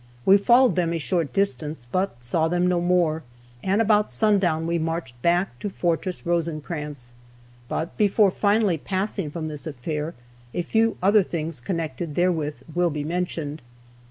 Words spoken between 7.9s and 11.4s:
before finally passing from this affair, a few other